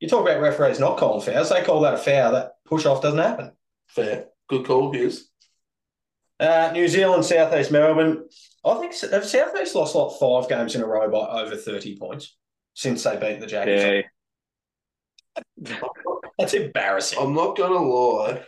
[0.00, 1.50] you talk about referees not calling fouls.
[1.50, 2.32] They call that a foul.
[2.32, 3.52] That push off doesn't happen.
[3.88, 5.29] Fair, good call, Hughes.
[6.40, 8.24] Uh, New Zealand, Southeast Melbourne.
[8.64, 12.36] I think have Southeast lost like five games in a row by over thirty points.
[12.74, 14.04] since they beat the Jackies.
[15.62, 15.78] Yeah,
[16.38, 17.18] That's embarrassing.
[17.20, 18.42] I'm not gonna lie.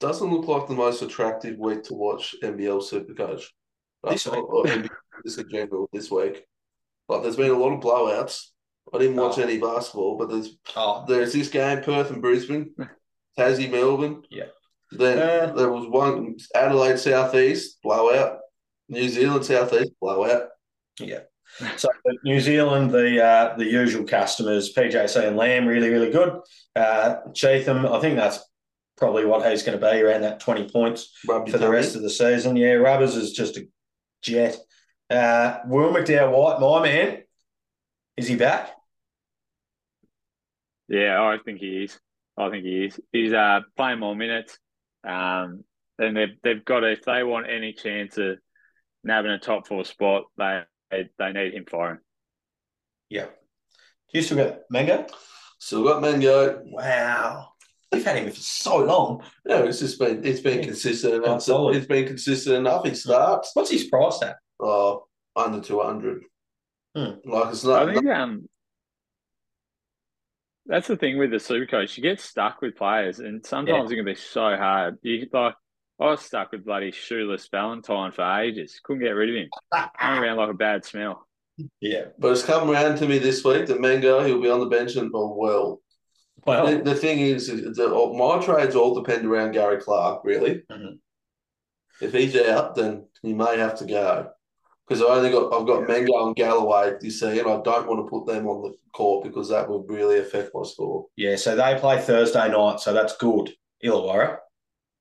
[0.00, 3.44] Doesn't look like the most attractive week to watch NBL Supercoach.
[4.08, 4.44] This Or- week?
[4.52, 4.88] or NBL
[5.24, 6.44] this in general this week.
[7.08, 8.48] Like there's been a lot of blowouts.
[8.92, 9.42] I didn't watch Oh.
[9.42, 12.74] any basketball, but there's Oh, there's this game, Perth and Brisbane,
[13.38, 14.22] Tassie, Melbourne.
[14.30, 14.46] Yeah.
[14.96, 18.38] Then Uh, there was one Adelaide Southeast blowout,
[18.88, 20.48] New Zealand Southeast blowout.
[21.00, 21.20] yeah.
[21.76, 21.88] So
[22.24, 26.40] New Zealand, the uh, the usual customers, PJC and Lamb, really, really good.
[26.74, 28.40] Uh, Cheatham, I think that's
[28.96, 31.76] probably what he's going to be around that 20 points Rugby for the tummy.
[31.76, 32.56] rest of the season.
[32.56, 33.68] Yeah, Rubbers is just a
[34.22, 34.56] jet.
[35.10, 37.22] Uh, Will McDowell White, my man,
[38.16, 38.70] is he back?
[40.88, 41.98] yeah, I think he is.
[42.36, 43.00] I think he is.
[43.12, 44.58] He's uh, playing more minutes.
[45.04, 45.64] Um,
[45.98, 48.38] and they've they've got to, if they want any chance of
[49.04, 51.98] nabbing a top four spot, they they, they need him firing.
[53.08, 53.26] Yeah.
[54.12, 55.06] You still got Mango?
[55.58, 56.62] Still got Mango.
[56.66, 57.48] Wow.
[57.90, 59.22] We've had him for so long.
[59.46, 60.64] No, it's just been it's been Yeah.
[60.66, 61.42] consistent enough.
[61.42, 61.76] solid.
[61.76, 62.84] It's been consistent enough.
[62.86, 64.36] He starts What's his price at?
[64.60, 66.22] Oh, under two hundred.
[66.96, 67.12] Hmm.
[67.24, 67.88] Like it's not.
[67.88, 68.48] I think um,
[70.72, 71.98] that's the thing with the Supercoach.
[71.98, 74.96] You get stuck with players, and sometimes it can be so hard.
[75.02, 75.54] You like,
[76.00, 78.80] I was stuck with bloody shoeless Valentine for ages.
[78.82, 79.48] Couldn't get rid of him.
[79.70, 81.28] Went around like a bad smell.
[81.80, 82.06] Yeah.
[82.18, 84.96] but it's come around to me this week that Mango he'll be on the bench
[84.96, 85.82] and oh well.
[86.46, 90.22] Well, The, the thing is, is that all- my trades all depend around Gary Clark.
[90.24, 90.98] Really, Mhm.
[92.00, 94.30] if he's out, then he may have to go.
[94.88, 98.04] Because I only got I've got Mango and Galloway this year, and I don't want
[98.04, 101.06] to put them on the court because that would really affect my score.
[101.16, 103.52] yeah, so they play Thursday night, so that's good.
[103.84, 104.38] Illawarra.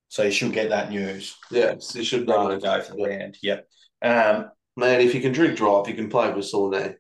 [0.10, 2.50] So you should get that news Yeah, you should know.
[2.50, 3.38] than go for the round.
[3.42, 3.68] Yep.
[4.02, 6.96] Um, Man, if you can drink drive, you can play with Saulnay.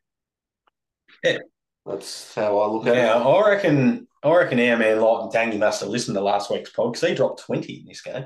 [1.24, 1.38] Yeah.
[1.86, 3.34] That's how I look at now, it.
[3.46, 6.70] I reckon I reckon our man Light and Tangy must have listened to last week's
[6.72, 8.26] pod because he dropped 20 in this game.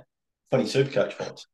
[0.52, 1.48] 20 super coach points.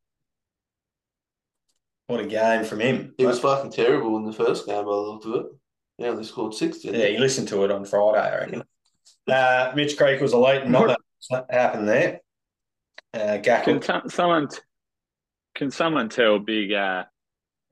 [2.11, 3.13] What a game from him.
[3.17, 4.75] He was fucking terrible in the first game.
[4.75, 5.45] I looked at it.
[5.97, 6.79] Yeah, they scored six.
[6.79, 7.13] Didn't Yeah, they?
[7.13, 8.63] you listened to it on Friday, I reckon.
[9.29, 10.97] Uh, Mitch Creek was a late Not
[11.29, 12.19] that happened there.
[13.13, 14.03] Uh, Can Gackle.
[14.03, 14.49] t- someone
[15.55, 17.03] can someone tell Big uh,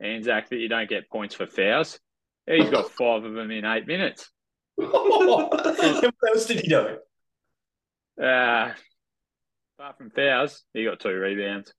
[0.02, 2.00] Anzac that you don't get points for fouls?
[2.48, 4.30] He's got five of them in eight minutes.
[4.76, 5.66] what
[6.30, 6.98] else did he do?
[8.22, 8.72] Uh,
[9.78, 11.74] apart from fouls, he got two rebounds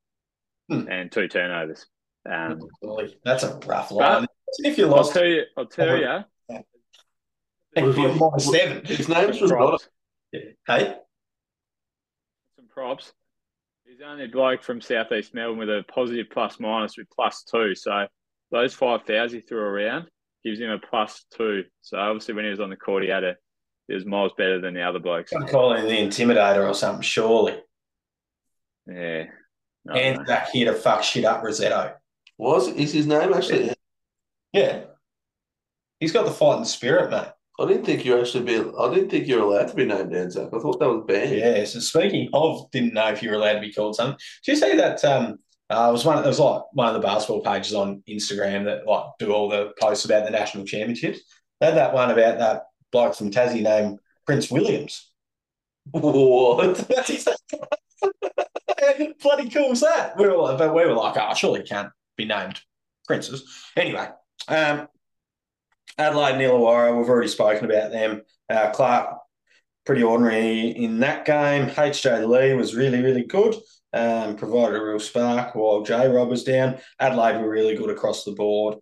[0.69, 0.89] Hmm.
[0.91, 1.87] and two turnovers.
[2.29, 2.61] Um,
[3.25, 4.27] That's a rough line.
[4.59, 6.25] If you I'll lost, tell you, I'll tell you.
[7.77, 8.85] if you're minus seven.
[8.85, 9.57] His name's Renata.
[9.57, 9.89] props.
[10.33, 10.95] Hey,
[12.57, 13.13] Some props.
[13.87, 17.75] He's the only bloke from Southeast Melbourne with a positive plus minus with plus two.
[17.75, 18.07] So
[18.51, 20.09] those five fouls he threw around
[20.45, 21.65] gives him a plus two.
[21.83, 23.37] So obviously when he was on the court, he had a
[23.89, 25.33] he was miles better than the other blokes.
[25.33, 27.59] I'm calling the Intimidator or something, surely.
[28.87, 29.25] Yeah.
[29.93, 31.95] And back here to fuck shit up, Rissetto.
[32.41, 33.71] Was is his name actually?
[34.55, 34.85] Yeah.
[36.01, 37.29] He's got the fighting spirit, mate.
[37.61, 38.57] I didn't think you actually be.
[38.57, 40.49] I didn't think you were allowed to be named Anzac.
[40.51, 41.37] I thought that was banned.
[41.37, 41.63] Yeah.
[41.67, 44.19] So speaking of, didn't know if you were allowed to be called something.
[44.47, 45.05] Did you see that?
[45.05, 46.25] Um, uh, it was one.
[46.25, 49.75] It was like one of the basketball pages on Instagram that like do all the
[49.79, 51.21] posts about the national championships.
[51.61, 55.11] They had that one about that bloke from Tassie named Prince Williams.
[55.91, 56.89] What?
[59.23, 60.15] Bloody cool that.
[60.17, 62.61] We were like, but we were like, oh, surely can't be named
[63.07, 63.45] princes.
[63.77, 64.09] Anyway,
[64.49, 64.89] um,
[65.99, 68.23] Adelaide and Illawarra, we've already spoken about them.
[68.49, 69.19] Uh, Clark,
[69.85, 71.69] pretty ordinary in that game.
[71.69, 73.57] HJ Lee was really, really good.
[73.93, 76.79] Um, provided a real spark while J Rob was down.
[77.01, 78.77] Adelaide were really good across the board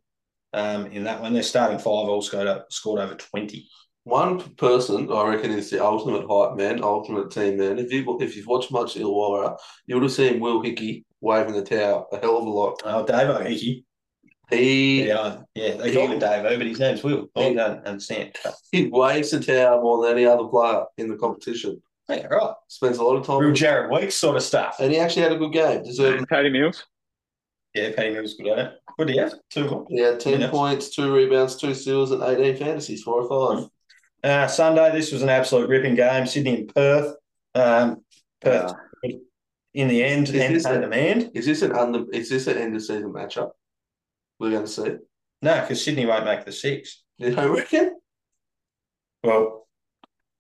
[0.53, 1.33] um, in that one.
[1.33, 3.69] Their starting five all scored, scored over 20.
[4.09, 7.79] One person, I reckon, is the ultimate hype man, ultimate team man.
[7.79, 11.63] If you if you've watched much Illawarra, you would have seen Will Hickey waving the
[11.63, 12.81] towel a hell of a lot.
[12.85, 13.85] Oh, Dave O'Hickey.
[14.51, 17.29] He Yeah, yeah, they call him Dave, but his name's Will.
[17.37, 18.35] I don't understand.
[18.73, 21.83] he waves the towel more than any other player in the competition.
[22.09, 22.55] Yeah, right.
[22.69, 24.77] Spends a lot of time, Real Jared Weeks sort of stuff.
[24.81, 25.83] and he actually had a good game.
[25.83, 26.25] Deserving.
[26.25, 26.87] Paddy Mills.
[27.75, 28.73] Yeah, Paddy Mills good at it.
[28.97, 29.35] What do you have?
[29.51, 29.85] Two more.
[29.91, 30.51] He had ten Yeah.
[30.51, 33.65] points, two rebounds, two steals, and eighteen fantasies, four or five.
[33.65, 33.69] Hmm.
[34.23, 36.27] Uh, Sunday, this was an absolute ripping game.
[36.27, 37.15] Sydney and Perth.
[37.55, 38.05] Um,
[38.41, 38.73] Perth
[39.75, 41.31] in the end, Is and this and a- demand.
[41.35, 42.05] Is this an under?
[42.13, 43.51] Is this an end of season matchup?
[44.39, 44.97] We're going to see.
[45.43, 47.03] No, because Sydney won't make the six.
[47.19, 47.97] You don't reckon?
[49.23, 49.69] Well,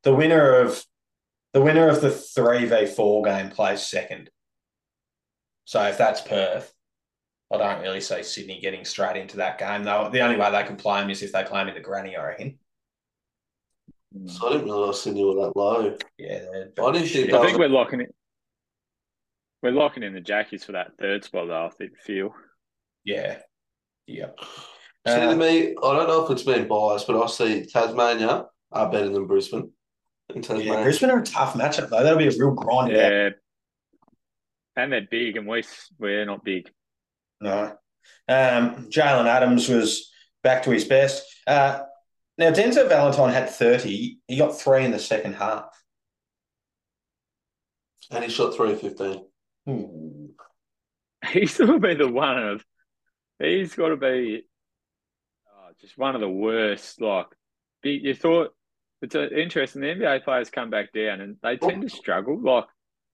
[0.02, 0.84] the winner of
[1.52, 4.30] the winner of the three v four game plays second.
[5.64, 6.72] So if that's Perth,
[7.52, 9.84] I don't really see Sydney getting straight into that game.
[9.84, 11.80] Though the only way they can play them is if they play them in the
[11.80, 12.58] granny, I reckon.
[14.26, 15.96] So I didn't realise Sydney were that low.
[16.18, 18.14] Yeah, I didn't think I think we're locking it.
[19.62, 21.66] We're locking in the Jackies for that third spot, though.
[21.66, 22.34] I think feel.
[23.04, 23.38] yeah,
[24.06, 24.30] yeah.
[25.06, 28.46] See, to Uh, me, I don't know if it's been biased, but I see Tasmania
[28.72, 29.70] are better than Brisbane.
[30.34, 30.74] In Tasmania.
[30.74, 32.02] yeah, Brisbane are a tough matchup though.
[32.02, 32.92] That'll be a real grind.
[32.92, 32.96] out.
[33.12, 33.28] Yeah.
[34.76, 35.64] And they're big, and we
[35.98, 36.70] we're not big.
[37.40, 37.76] No.
[38.28, 40.10] Um, Jalen Adams was
[40.44, 41.24] back to his best.
[41.46, 41.80] Uh,
[42.38, 44.18] now, Denzel Valentine had 30.
[44.26, 45.68] He got three in the second half.
[48.10, 49.24] And he shot 315.
[49.68, 50.30] Ooh.
[51.32, 52.64] He's got to be the one of.
[53.38, 54.42] He's got to be
[55.48, 57.00] oh, just one of the worst.
[57.00, 57.26] Like,
[57.82, 58.54] you thought
[59.02, 59.82] it's uh, interesting.
[59.82, 62.40] The NBA players come back down, and they tend to struggle.
[62.40, 62.64] Like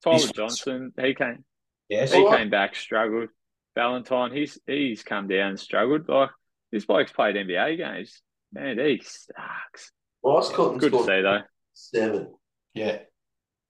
[0.03, 1.45] Tyler He's- Johnson, he came
[1.89, 2.13] Yes.
[2.13, 3.29] he Well, came back, struggled.
[3.75, 6.09] Valentine, he's he's come down and struggled.
[6.09, 6.31] Like
[6.73, 8.23] this bloke's played NBA games.
[8.55, 9.93] Man, he sucks.
[10.23, 11.41] Ross Cotton Good to scored see though.
[11.75, 12.35] seven.
[12.73, 12.99] Yeah.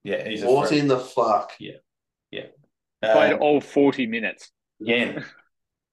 [0.04, 0.80] Yeah, he's a What freak.
[0.80, 1.52] in the fuck?
[1.58, 1.78] Yeah.
[2.30, 2.46] Yeah.
[3.02, 4.50] Played Uh, all forty minutes.
[4.80, 5.22] Yeah.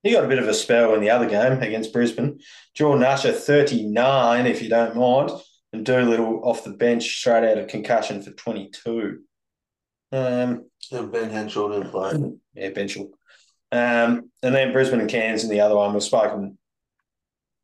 [0.04, 2.40] He got a bit of a spell in the other game against Brisbane.
[2.74, 5.30] Jordan Usher, 39, if you don't mind.
[5.74, 9.20] And Doolittle off the bench straight out of concussion for 22.
[10.12, 12.14] Um, And Ben Henshall didn't play.
[12.56, 13.12] Yeah, Benchel.
[13.72, 15.94] Um, and then Brisbane and Cairns in the other one.
[15.94, 16.58] We've spoken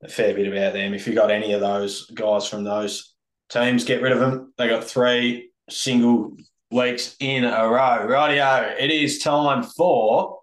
[0.04, 0.94] a fair bit about them.
[0.94, 3.14] If you got any of those guys from those
[3.50, 4.54] teams, get rid of them.
[4.58, 6.38] They got three single
[6.72, 8.06] weeks in a row.
[8.08, 10.40] Rightio, it is time for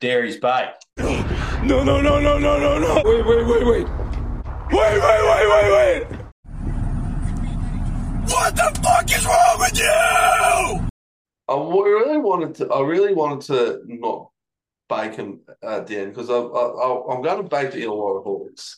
[0.00, 0.70] Darey's Bake.
[0.98, 3.02] No, no, no, no, no, no, no.
[3.04, 3.86] Wait, wait, wait, wait.
[4.72, 6.22] Wait, wait, wait, wait, wait.
[8.30, 10.88] What the fuck is wrong with you?
[11.48, 12.68] I really wanted to.
[12.72, 14.31] I really wanted to not
[14.90, 18.76] at the end because I, I, I, I'm going to bake the Illawarra Hawks.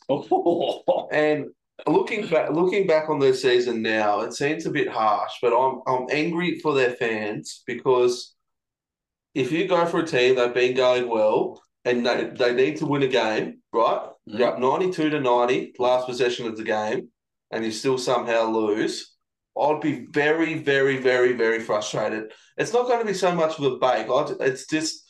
[1.11, 1.47] And
[1.87, 5.81] looking back, looking back on their season now, it seems a bit harsh, but I'm
[5.87, 8.33] I'm angry for their fans because
[9.33, 12.85] if you go for a team they've been going well and they, they need to
[12.85, 14.01] win a game, right?
[14.27, 14.37] Mm-hmm.
[14.37, 17.09] You're up 92 to 90, last possession of the game,
[17.51, 19.11] and you still somehow lose.
[19.57, 22.31] I'd be very, very, very, very frustrated.
[22.57, 24.07] It's not going to be so much of a bake.
[24.09, 25.04] I, it's just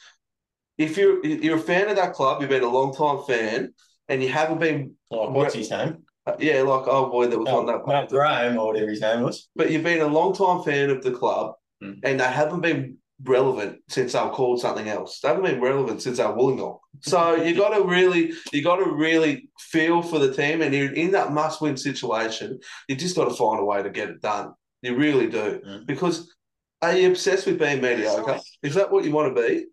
[0.77, 3.73] if you're you're a fan of that club, you've been a long time fan,
[4.09, 6.03] and you haven't been Like, what's his name?
[6.25, 7.87] uh, Yeah, like oh boy, that was on that.
[7.87, 9.49] Matt Graham or whatever his name was.
[9.55, 11.99] But you've been a long time fan of the club, Mm.
[12.03, 15.19] and they haven't been relevant since they were called something else.
[15.19, 16.79] They haven't been relevant since they were Wollongong.
[17.01, 20.93] So you got to really, you got to really feel for the team, and you're
[20.93, 22.59] in that must-win situation.
[22.87, 24.53] You just got to find a way to get it done.
[24.81, 25.85] You really do, Mm.
[25.85, 26.33] because
[26.81, 28.39] are you obsessed with being mediocre?
[28.63, 29.65] Is that what you want to be?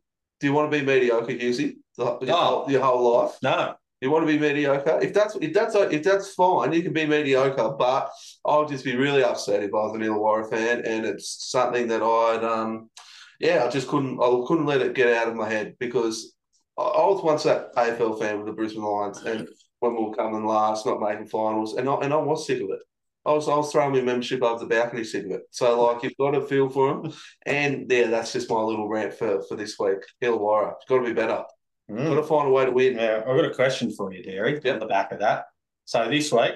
[0.43, 2.35] Do you want to be mediocre, Husey, your, No.
[2.35, 3.39] whole, your whole life?
[3.45, 3.77] No.
[4.01, 4.99] You want to be mediocre?
[5.01, 7.77] If that's if that's if that's fine, you can be mediocre.
[7.79, 8.11] But
[8.45, 12.03] I'll just be really upset if I was an Illawarra fan, and it's something that
[12.03, 12.91] I'd um,
[13.39, 16.35] yeah, I just couldn't I couldn't let it get out of my head because
[16.77, 19.47] I, I was once that AFL fan with the Brisbane Lions, and
[19.79, 22.71] when we were coming last, not making finals, and I, and I was sick of
[22.71, 22.81] it.
[23.25, 25.43] I was I was throwing my membership over the balcony, it.
[25.51, 27.13] So like you've got to feel for them,
[27.47, 29.99] and yeah, that's just my little rant for for this week.
[30.23, 31.45] Illawarra, it's got to be better.
[31.91, 32.05] Mm.
[32.09, 32.97] Got to find a way to win.
[32.97, 34.75] Now, I've got a question for you, Darey, Yep.
[34.75, 35.45] on the back of that.
[35.85, 36.55] So this week,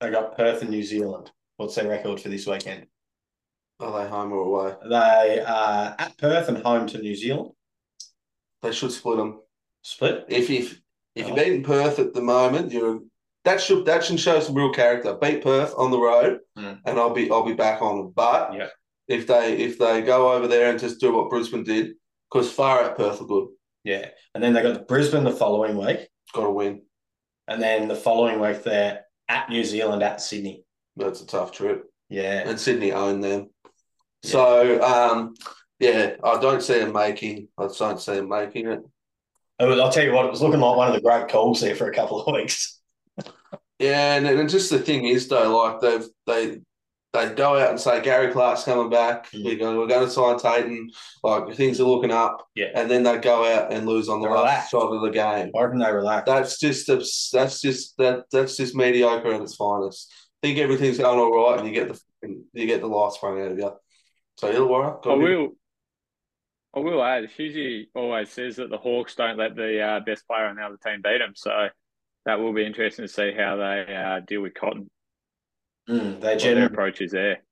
[0.00, 1.30] they got Perth and New Zealand.
[1.56, 2.86] What's their record for this weekend?
[3.80, 4.74] Are they home or away?
[4.88, 7.52] They are at Perth and home to New Zealand.
[8.62, 9.40] They should split them.
[9.82, 10.26] Split.
[10.28, 10.80] If if
[11.14, 11.42] if you're Oh.
[11.42, 13.00] beating Perth at the moment, you're
[13.44, 15.14] that should that should show some real character.
[15.20, 16.80] Beat Perth on the road, Mm.
[16.86, 18.12] and I'll be I'll be back on them.
[18.14, 18.68] But Yeah.
[19.08, 21.94] if they if they go over there and just do what Brisbane did,
[22.30, 23.48] because far out Perth are good,
[23.84, 24.08] Yeah.
[24.34, 26.08] And then they got to Brisbane the following week.
[26.32, 26.82] got to win.
[27.48, 30.64] And then the following week, they're at New Zealand, at Sydney.
[30.96, 32.48] That's a tough trip, Yeah.
[32.48, 33.50] and Sydney own them.
[34.22, 35.34] So um,
[35.80, 37.48] yeah, I don't see them making.
[37.58, 38.80] I don't see them making it.
[39.58, 41.74] Oh, I'll tell you what, it was looking like one of the great calls there
[41.74, 42.80] for a couple of weeks.
[43.82, 46.60] Yeah, and, and just the thing is though, like they've they
[47.12, 49.30] they go out and say Gary Clark's coming back.
[49.32, 49.44] Mm.
[49.44, 50.88] We're going we're going to sign Tatum.
[51.22, 52.46] Like things are looking up.
[52.54, 52.70] Yeah.
[52.74, 54.70] and then they go out and lose on the They're last relaxed.
[54.70, 55.48] shot of the game.
[55.52, 56.26] Why didn't they relax?
[56.26, 57.04] That's just a,
[57.36, 60.10] that's just that that's just mediocre at its finest.
[60.42, 62.00] Think everything's going all right, and you get the
[62.54, 63.72] you get the light sprung out of you.
[64.38, 65.48] So Illawarra, I got I be- will.
[66.74, 67.28] I will add.
[67.36, 70.78] Husey always says that the Hawks don't let the uh, best player on the other
[70.82, 71.68] team beat them, so
[72.26, 74.88] that will be interesting to see how they uh, deal with Cotton.
[75.88, 76.66] Mm, they What their generally.
[76.66, 77.42] approach is there.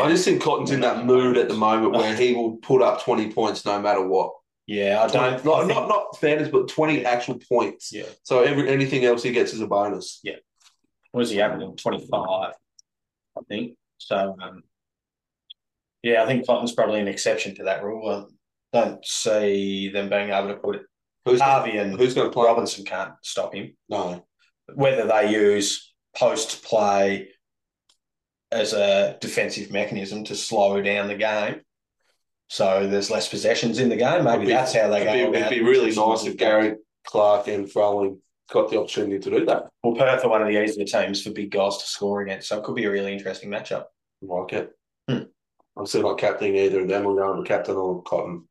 [0.00, 3.02] I just think Cotton's in that mood at the moment where he will put up
[3.02, 4.32] twenty points no matter what.
[4.66, 5.44] Yeah, I 20, don't.
[5.44, 7.92] not, I think- not not fantasy, but twenty actual points.
[7.92, 8.04] Yeah.
[8.22, 10.20] So every anything else he gets is a bonus.
[10.22, 10.34] Yeah.
[11.12, 11.76] What is he averaging?
[11.76, 12.10] 25.
[12.20, 12.52] I
[13.48, 13.76] think.
[13.98, 14.62] So, um,
[16.02, 18.08] yeah, I think Cotton's probably an exception to that rule.
[18.10, 20.82] I don't see them being able to put it.
[21.26, 22.46] Who's Harvey and who's going to play?
[22.46, 23.76] Robinson can't stop him.
[23.88, 24.24] No.
[24.74, 27.28] Whether they use post play
[28.50, 31.60] as a defensive mechanism to slow down the game,
[32.48, 34.24] so there's less possessions in the game.
[34.24, 35.32] Maybe be- that's how they It'd go.
[35.32, 38.20] be, it'd be really nice if Gary Clark and Froling
[38.50, 39.64] got the opportunity to do that.
[39.82, 42.58] Well, Perth are one of the easier teams for big guys to score against, so
[42.58, 43.84] it could be a really interesting matchup.
[44.22, 44.70] I like it.
[45.08, 45.24] Hmm.
[45.76, 47.06] I'm still not captaining either of them.
[47.06, 48.48] I'm going to captain on Cotton.